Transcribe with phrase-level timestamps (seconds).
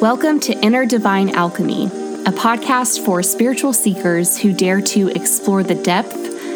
[0.00, 5.74] Welcome to Inner Divine Alchemy, a podcast for spiritual seekers who dare to explore the
[5.74, 6.14] depth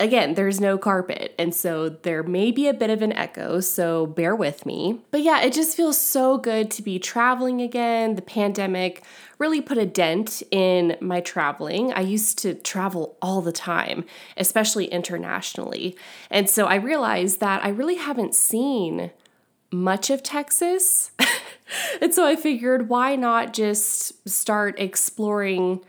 [0.00, 1.34] again, there's no carpet.
[1.38, 5.00] And so there may be a bit of an echo, so bear with me.
[5.10, 8.16] But yeah, it just feels so good to be traveling again.
[8.16, 9.04] The pandemic
[9.38, 11.92] really put a dent in my traveling.
[11.92, 14.04] I used to travel all the time,
[14.36, 15.96] especially internationally.
[16.30, 19.10] And so I realized that I really haven't seen
[19.70, 21.10] much of Texas.
[22.02, 25.80] and so I figured, why not just start exploring?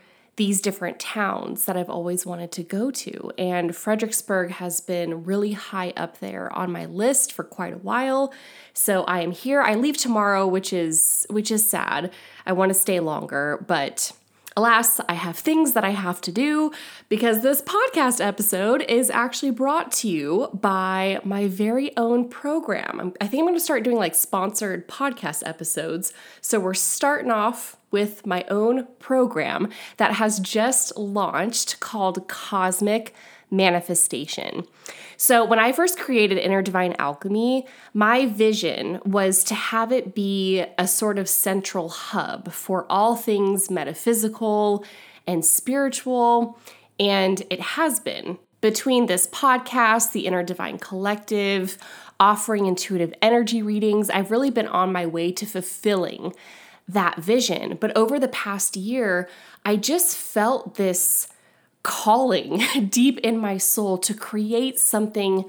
[0.41, 3.31] These different towns that I've always wanted to go to.
[3.37, 8.33] And Fredericksburg has been really high up there on my list for quite a while.
[8.73, 9.61] So I am here.
[9.61, 12.11] I leave tomorrow, which is which is sad.
[12.43, 14.13] I want to stay longer, but
[14.57, 16.73] Alas, I have things that I have to do
[17.07, 23.13] because this podcast episode is actually brought to you by my very own program.
[23.21, 26.11] I think I'm going to start doing like sponsored podcast episodes.
[26.41, 33.13] So we're starting off with my own program that has just launched called Cosmic
[33.51, 34.65] Manifestation.
[35.17, 40.65] So, when I first created Inner Divine Alchemy, my vision was to have it be
[40.77, 44.83] a sort of central hub for all things metaphysical
[45.27, 46.57] and spiritual,
[46.99, 48.39] and it has been.
[48.61, 51.77] Between this podcast, the Inner Divine Collective,
[52.19, 56.33] offering intuitive energy readings, I've really been on my way to fulfilling
[56.87, 57.77] that vision.
[57.79, 59.27] But over the past year,
[59.65, 61.27] I just felt this
[61.83, 65.45] calling deep in my soul to create something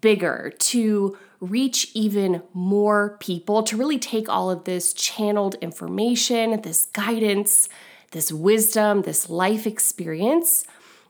[0.00, 6.86] bigger, to reach even more people, to really take all of this channeled information, this
[6.86, 7.68] guidance,
[8.10, 10.64] this wisdom, this life experience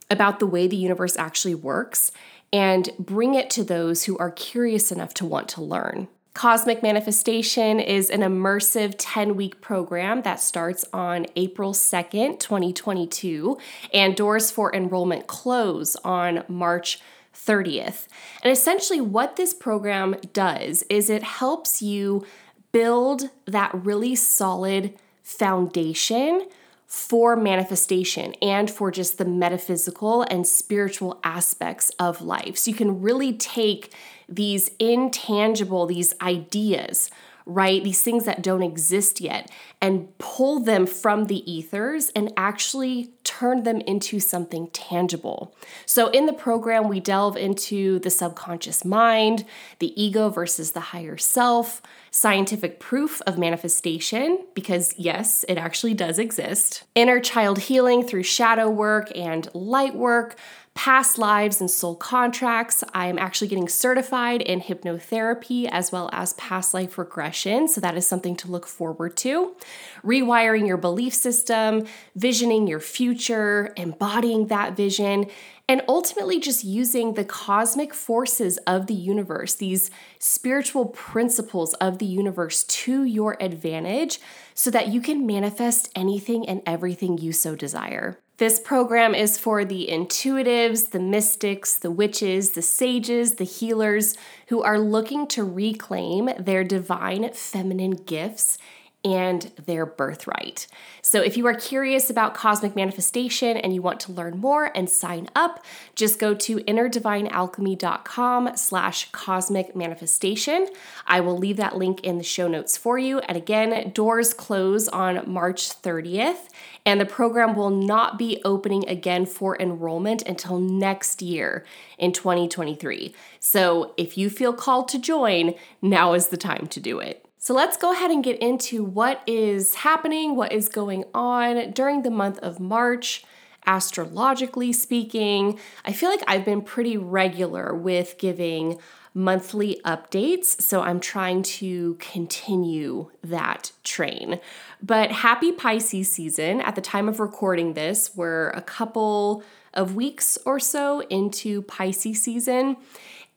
[0.09, 2.11] about the way the universe actually works
[2.51, 6.07] and bring it to those who are curious enough to want to learn.
[6.39, 13.57] Cosmic Manifestation is an immersive 10 week program that starts on April 2nd, 2022,
[13.93, 17.01] and doors for enrollment close on March
[17.35, 18.07] 30th.
[18.41, 22.25] And essentially, what this program does is it helps you
[22.71, 26.47] build that really solid foundation
[26.87, 32.57] for manifestation and for just the metaphysical and spiritual aspects of life.
[32.57, 33.93] So you can really take
[34.29, 37.09] these intangible, these ideas,
[37.49, 37.83] right?
[37.83, 39.49] These things that don't exist yet,
[39.81, 45.55] and pull them from the ethers and actually turn them into something tangible.
[45.85, 49.45] So, in the program, we delve into the subconscious mind,
[49.79, 56.19] the ego versus the higher self, scientific proof of manifestation, because yes, it actually does
[56.19, 60.35] exist, inner child healing through shadow work and light work,
[60.79, 62.85] past lives and soul contracts.
[62.93, 67.67] I'm actually getting certified in hypnotherapy as well as past life regression.
[67.67, 69.57] So that is something to look forward to.
[70.05, 71.85] Rewiring your belief system,
[72.15, 75.25] visioning your future, embodying that vision,
[75.69, 82.07] and ultimately just using the cosmic forces of the universe, these spiritual principles of the
[82.07, 84.19] universe to your advantage
[84.55, 88.17] so that you can manifest anything and everything you so desire.
[88.37, 94.15] This program is for the intuitives, the mystics, the witches, the sages, the healers
[94.47, 98.57] who are looking to reclaim their divine feminine gifts
[99.03, 100.67] and their birthright.
[101.01, 104.89] So if you are curious about cosmic manifestation and you want to learn more and
[104.89, 105.63] sign up,
[105.95, 110.67] just go to innerdivinealchemy.com slash cosmic manifestation.
[111.07, 113.19] I will leave that link in the show notes for you.
[113.19, 116.49] And again, doors close on March 30th,
[116.85, 121.65] and the program will not be opening again for enrollment until next year
[121.97, 123.13] in 2023.
[123.39, 127.28] So if you feel called to join, now is the time to do it.
[127.49, 132.03] So let's go ahead and get into what is happening, what is going on during
[132.03, 133.23] the month of March.
[133.65, 138.77] Astrologically speaking, I feel like I've been pretty regular with giving
[139.15, 144.39] monthly updates, so I'm trying to continue that train.
[144.83, 146.61] But happy Pisces season.
[146.61, 149.43] At the time of recording this, we're a couple
[149.73, 152.77] of weeks or so into Pisces season.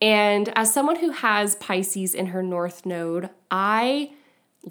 [0.02, 4.10] And as someone who has Pisces in her North Node, I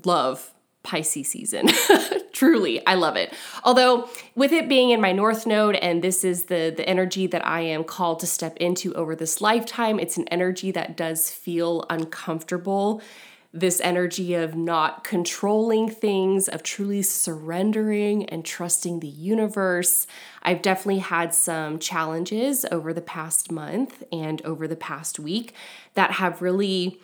[0.04, 1.69] love Pisces season.
[2.33, 3.33] Truly, I love it.
[3.63, 7.48] Although, with it being in my North Node, and this is the, the energy that
[7.48, 11.86] I am called to step into over this lifetime, it's an energy that does feel
[11.89, 13.01] uncomfortable
[13.53, 20.07] this energy of not controlling things, of truly surrendering and trusting the universe.
[20.42, 25.53] I've definitely had some challenges over the past month and over the past week
[25.95, 27.01] that have really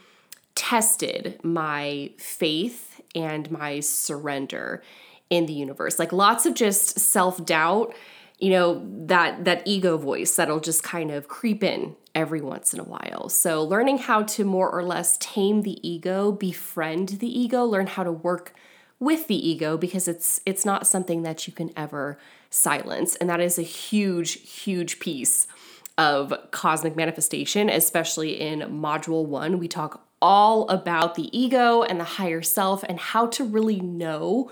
[0.56, 4.82] tested my faith and my surrender
[5.30, 6.00] in the universe.
[6.00, 7.94] Like lots of just self doubt
[8.40, 12.80] you know that that ego voice that'll just kind of creep in every once in
[12.80, 13.30] a while.
[13.30, 18.04] So learning how to more or less tame the ego, befriend the ego, learn how
[18.04, 18.54] to work
[19.00, 22.18] with the ego because it's it's not something that you can ever
[22.50, 25.48] silence and that is a huge huge piece
[25.98, 29.58] of cosmic manifestation, especially in module 1.
[29.58, 34.52] We talk all about the ego and the higher self and how to really know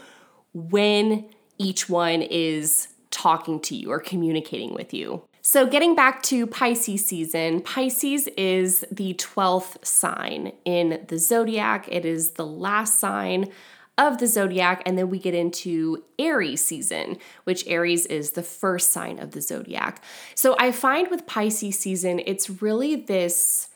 [0.53, 5.23] when each one is talking to you or communicating with you.
[5.47, 11.87] So, getting back to Pisces season, Pisces is the 12th sign in the zodiac.
[11.91, 13.51] It is the last sign
[13.95, 18.91] of the zodiac, and then we get into Aries season, which Aries is the first
[18.91, 20.03] sign of the zodiac.
[20.33, 23.69] So, I find with Pisces season, it's really this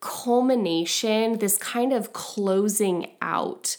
[0.00, 3.76] culmination, this kind of closing out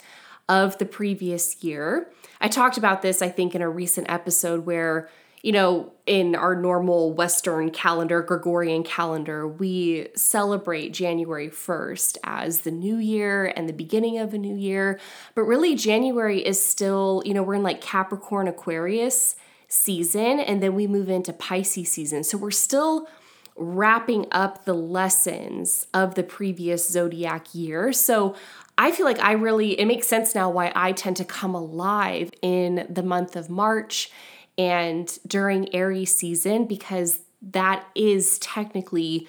[0.50, 2.10] of the previous year.
[2.40, 5.10] I talked about this, I think, in a recent episode where,
[5.42, 12.72] you know, in our normal Western calendar, Gregorian calendar, we celebrate January 1st as the
[12.72, 15.00] new year and the beginning of a new year.
[15.36, 19.36] But really, January is still, you know, we're in like Capricorn Aquarius
[19.68, 22.24] season, and then we move into Pisces season.
[22.24, 23.08] So we're still
[23.56, 27.92] wrapping up the lessons of the previous zodiac year.
[27.92, 28.36] So
[28.78, 32.32] I feel like I really, it makes sense now why I tend to come alive
[32.42, 34.12] in the month of March
[34.58, 39.28] and during Aries season because that is technically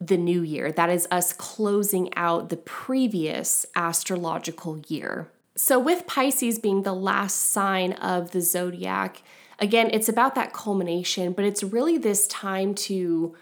[0.00, 0.72] the new year.
[0.72, 5.30] That is us closing out the previous astrological year.
[5.56, 9.22] So, with Pisces being the last sign of the zodiac,
[9.58, 13.34] again, it's about that culmination, but it's really this time to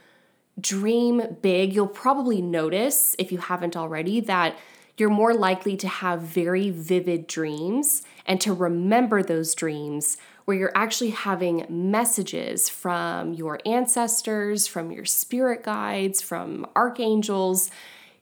[0.61, 1.75] dream big.
[1.75, 4.57] You'll probably notice, if you haven't already, that
[4.97, 10.73] you're more likely to have very vivid dreams and to remember those dreams where you're
[10.75, 17.71] actually having messages from your ancestors, from your spirit guides, from archangels.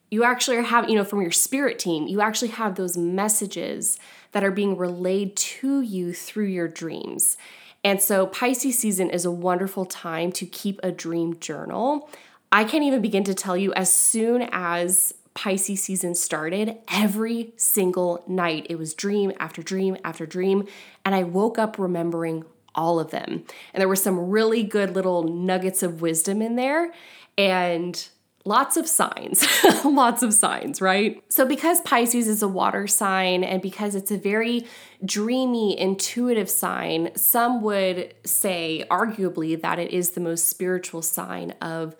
[0.09, 3.99] You actually have, you know, from your spirit team, you actually have those messages
[4.31, 7.37] that are being relayed to you through your dreams.
[7.83, 12.09] And so, Pisces season is a wonderful time to keep a dream journal.
[12.51, 18.23] I can't even begin to tell you as soon as Pisces season started, every single
[18.27, 20.67] night it was dream after dream after dream.
[21.03, 23.43] And I woke up remembering all of them.
[23.73, 26.93] And there were some really good little nuggets of wisdom in there.
[27.37, 28.07] And
[28.45, 29.45] lots of signs,
[29.85, 31.23] lots of signs, right?
[31.29, 34.65] So, because Pisces is a water sign and because it's a very
[35.03, 41.95] dreamy, intuitive sign, some would say, arguably, that it is the most spiritual sign of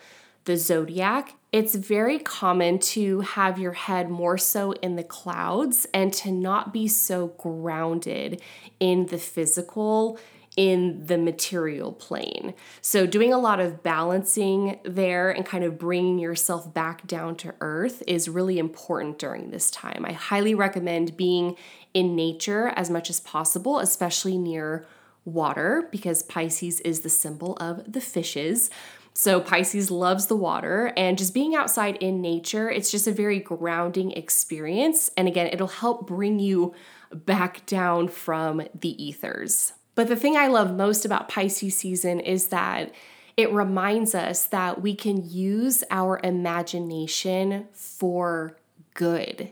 [0.45, 6.11] the zodiac, it's very common to have your head more so in the clouds and
[6.13, 8.41] to not be so grounded
[8.79, 10.19] in the physical,
[10.57, 12.53] in the material plane.
[12.81, 17.53] So, doing a lot of balancing there and kind of bringing yourself back down to
[17.61, 20.05] earth is really important during this time.
[20.07, 21.55] I highly recommend being
[21.93, 24.85] in nature as much as possible, especially near
[25.25, 28.69] water, because Pisces is the symbol of the fishes.
[29.13, 33.39] So Pisces loves the water and just being outside in nature, it's just a very
[33.39, 35.11] grounding experience.
[35.15, 36.73] And again, it'll help bring you
[37.13, 39.73] back down from the ethers.
[39.95, 42.91] But the thing I love most about Pisces season is that
[43.37, 48.57] it reminds us that we can use our imagination for
[48.95, 49.51] good.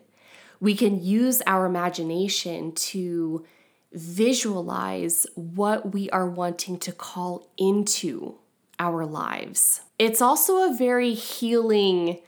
[0.59, 3.45] We can use our imagination to
[3.91, 8.37] visualize what we are wanting to call into
[8.81, 9.81] our lives.
[10.00, 12.19] It's also a very healing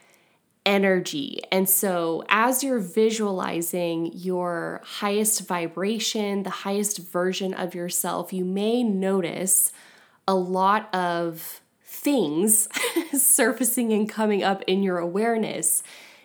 [0.64, 1.40] energy.
[1.50, 8.84] And so, as you're visualizing your highest vibration, the highest version of yourself, you may
[8.84, 9.72] notice
[10.28, 12.68] a lot of things
[13.12, 15.82] surfacing and coming up in your awareness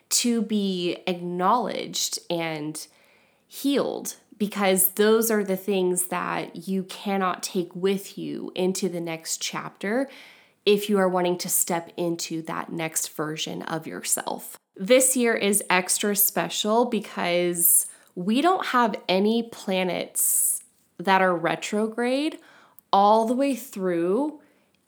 [0.09, 2.87] to be acknowledged and
[3.47, 9.39] healed because those are the things that you cannot take with you into the next
[9.41, 10.09] chapter
[10.65, 14.57] if you are wanting to step into that next version of yourself.
[14.75, 20.63] This year is extra special because we don't have any planets
[20.97, 22.39] that are retrograde
[22.91, 24.39] all the way through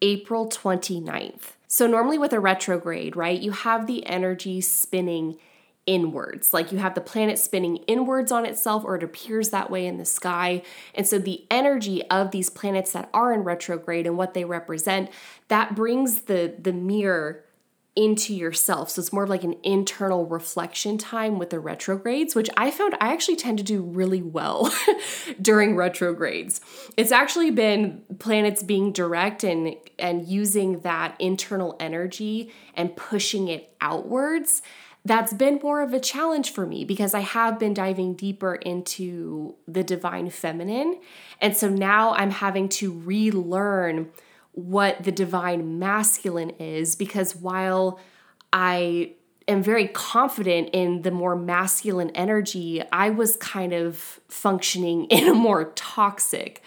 [0.02, 1.54] April 29th.
[1.68, 5.38] So, normally with a retrograde, right, you have the energy spinning
[5.86, 6.54] inwards.
[6.54, 9.98] Like you have the planet spinning inwards on itself, or it appears that way in
[9.98, 10.62] the sky.
[10.94, 15.10] And so the energy of these planets that are in retrograde and what they represent,
[15.48, 17.46] that brings the the mirror
[17.94, 18.90] into yourself.
[18.90, 22.96] So it's more of like an internal reflection time with the retrogrades, which I found
[23.02, 24.74] I actually tend to do really well
[25.42, 26.62] during retrogrades.
[26.96, 33.76] It's actually been planets being direct and and using that internal energy and pushing it
[33.82, 34.62] outwards
[35.04, 39.56] that's been more of a challenge for me because I have been diving deeper into
[39.68, 41.00] the divine feminine.
[41.40, 44.12] And so now I'm having to relearn
[44.52, 48.00] what the divine masculine is because while
[48.54, 49.14] I
[49.48, 55.34] am very confident in the more masculine energy, I was kind of functioning in a
[55.34, 56.62] more toxic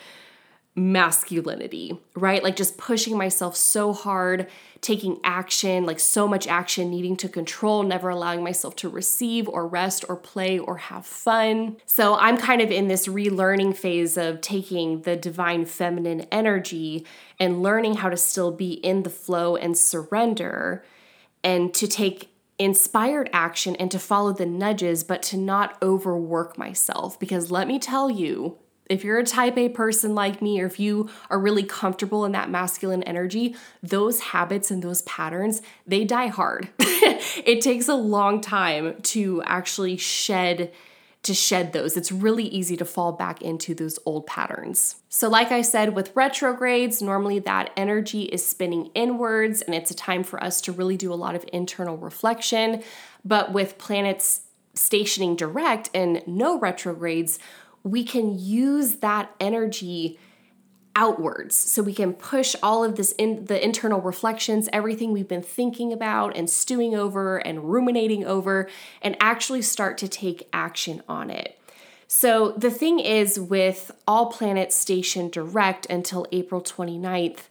[0.77, 2.43] masculinity, right?
[2.43, 4.49] Like just pushing myself so hard,
[4.81, 9.69] taking action, like so much action, needing to control, never allowing myself to receive or
[9.69, 11.77] rest or play or have fun.
[11.87, 17.07] So I'm kind of in this relearning phase of taking the divine feminine energy
[17.39, 20.85] and learning how to still be in the flow and surrender
[21.45, 27.19] and to take inspired action and to follow the nudges, but to not overwork myself.
[27.19, 28.59] Because let me tell you,
[28.91, 32.33] if you're a type A person like me, or if you are really comfortable in
[32.33, 36.69] that masculine energy, those habits and those patterns, they die hard.
[36.79, 40.73] it takes a long time to actually shed
[41.25, 41.97] to shed those.
[41.97, 44.97] It's really easy to fall back into those old patterns.
[45.09, 49.95] So, like I said, with retrogrades, normally that energy is spinning inwards and it's a
[49.95, 52.83] time for us to really do a lot of internal reflection.
[53.25, 54.43] But with planets
[54.75, 57.39] stationing direct and no retrogrades,
[57.85, 60.19] we can use that energy
[60.97, 61.55] outwards.
[61.55, 65.93] So we can push all of this in the internal reflections everything we've been thinking
[65.93, 68.69] about and stewing over and ruminating over
[69.03, 71.59] and actually start to take action on it.
[72.07, 77.49] So the thing is with all planets stationed direct until april 29th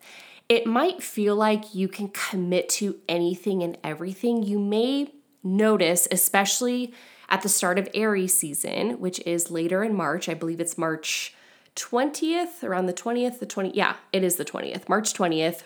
[0.50, 4.44] it might feel like you can commit to anything and everything.
[4.44, 5.12] You may
[5.44, 6.94] notice especially
[7.34, 10.30] at the start of Aries season, which is later in March.
[10.30, 11.34] I believe it's March
[11.76, 15.64] 20th, around the 20th, the 20, yeah, it is the 20th, March 20th.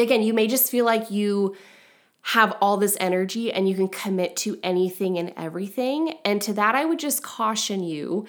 [0.00, 1.54] Again, you may just feel like you
[2.22, 6.18] have all this energy and you can commit to anything and everything.
[6.24, 8.26] And to that, I would just caution you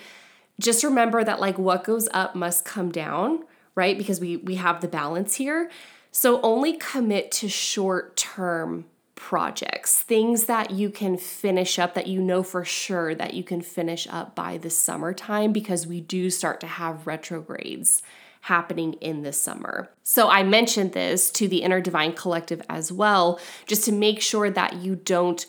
[0.60, 3.98] just remember that like what goes up must come down, right?
[3.98, 5.72] Because we we have the balance here.
[6.12, 12.44] So only commit to short-term projects, things that you can finish up that you know
[12.44, 16.68] for sure that you can finish up by the summertime because we do start to
[16.68, 18.04] have retrogrades
[18.42, 19.90] happening in the summer.
[20.04, 24.52] So I mentioned this to the Inner Divine Collective as well, just to make sure
[24.52, 25.44] that you don't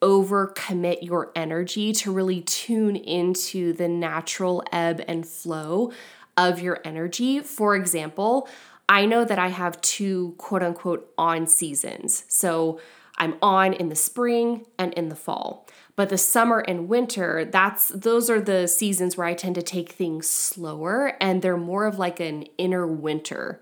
[0.00, 5.92] overcommit your energy to really tune into the natural ebb and flow
[6.36, 7.40] of your energy.
[7.40, 8.48] For example,
[8.88, 12.24] I know that I have two quote unquote on seasons.
[12.28, 12.80] So
[13.18, 15.66] I'm on in the spring and in the fall.
[15.96, 19.92] But the summer and winter, that's those are the seasons where I tend to take
[19.92, 23.60] things slower and they're more of like an inner winter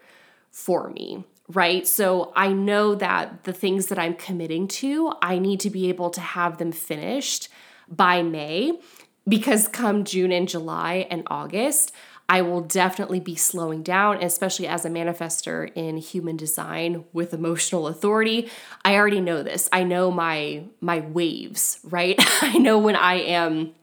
[0.51, 1.87] for me, right?
[1.87, 6.11] So I know that the things that I'm committing to, I need to be able
[6.11, 7.49] to have them finished
[7.89, 8.79] by May
[9.29, 11.93] because come June and July and August,
[12.29, 17.87] I will definitely be slowing down, especially as a manifester in human design with emotional
[17.87, 18.51] authority.
[18.85, 19.69] I already know this.
[19.73, 22.17] I know my my waves, right?
[22.43, 23.75] I know when I am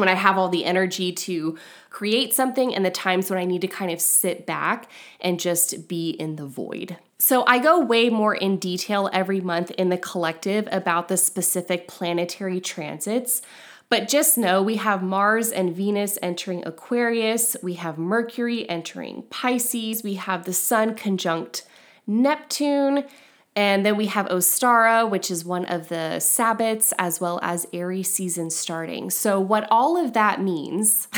[0.00, 1.58] when I have all the energy to
[1.90, 4.88] create something and the times when I need to kind of sit back
[5.20, 6.96] and just be in the void.
[7.18, 11.86] So, I go way more in detail every month in the collective about the specific
[11.86, 13.42] planetary transits.
[13.90, 20.04] But just know we have Mars and Venus entering Aquarius, we have Mercury entering Pisces,
[20.04, 21.64] we have the Sun conjunct
[22.06, 23.04] Neptune,
[23.56, 28.08] and then we have Ostara, which is one of the Sabbats, as well as Aries
[28.08, 29.10] season starting.
[29.10, 31.08] So, what all of that means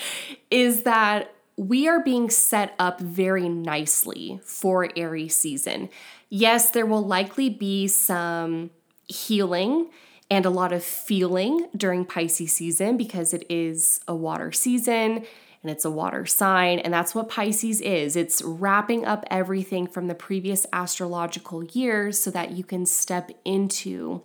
[0.50, 5.90] is that we are being set up very nicely for Aries season.
[6.30, 8.70] Yes, there will likely be some
[9.06, 9.90] healing
[10.32, 15.26] and a lot of feeling during Pisces season because it is a water season
[15.62, 16.78] and it's a water sign.
[16.78, 22.30] And that's what Pisces is it's wrapping up everything from the previous astrological years so
[22.30, 24.22] that you can step into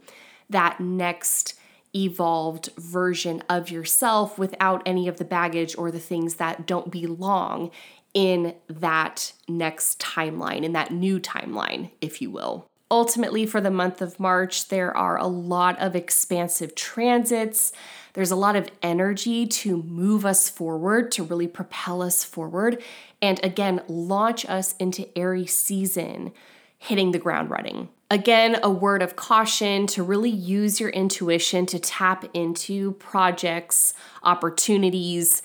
[0.50, 1.56] that next
[1.94, 7.70] evolved version of yourself without any of the baggage or the things that don't belong
[8.14, 12.66] in that next timeline, in that new timeline, if you will.
[12.90, 17.74] Ultimately, for the month of March, there are a lot of expansive transits.
[18.14, 22.82] There's a lot of energy to move us forward, to really propel us forward,
[23.22, 26.32] and again, launch us into Aries season,
[26.78, 27.90] hitting the ground running.
[28.10, 35.42] Again, a word of caution to really use your intuition to tap into projects, opportunities,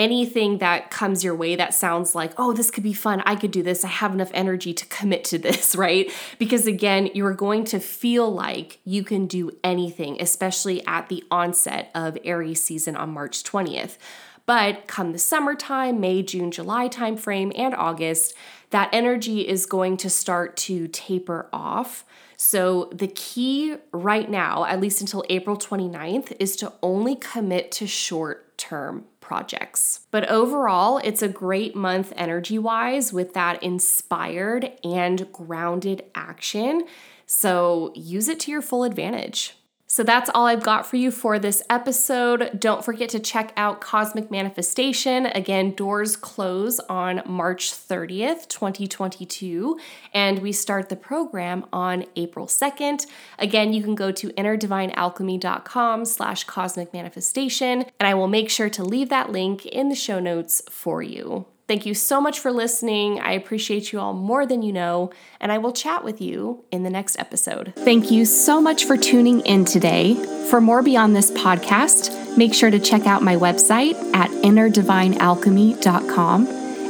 [0.00, 3.22] anything that comes your way that sounds like, oh, this could be fun.
[3.26, 3.84] I could do this.
[3.84, 6.10] I have enough energy to commit to this, right?
[6.38, 11.90] Because again, you're going to feel like you can do anything, especially at the onset
[11.94, 13.98] of Aries season on March 20th.
[14.46, 18.34] But come the summertime, May, June, July timeframe, and August,
[18.70, 22.06] that energy is going to start to taper off.
[22.38, 27.86] So, the key right now, at least until April 29th, is to only commit to
[27.86, 30.00] short term projects.
[30.10, 36.84] But overall, it's a great month energy wise with that inspired and grounded action.
[37.26, 39.54] So, use it to your full advantage.
[39.92, 42.60] So that's all I've got for you for this episode.
[42.60, 45.26] Don't forget to check out Cosmic Manifestation.
[45.26, 49.80] Again, doors close on March 30th, 2022,
[50.14, 53.04] and we start the program on April 2nd.
[53.40, 58.84] Again, you can go to innerdivinealchemy.com slash cosmic manifestation, and I will make sure to
[58.84, 61.46] leave that link in the show notes for you.
[61.70, 63.20] Thank you so much for listening.
[63.20, 66.82] I appreciate you all more than you know, and I will chat with you in
[66.82, 67.72] the next episode.
[67.76, 70.16] Thank you so much for tuning in today.
[70.50, 76.46] For more beyond this podcast, make sure to check out my website at innerdivinealchemy.com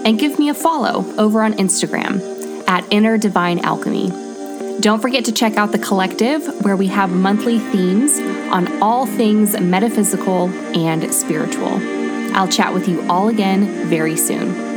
[0.07, 4.09] and give me a follow over on Instagram at Inner Divine Alchemy.
[4.81, 8.19] Don't forget to check out the collective where we have monthly themes
[8.51, 11.79] on all things metaphysical and spiritual.
[12.35, 14.70] I'll chat with you all again very soon.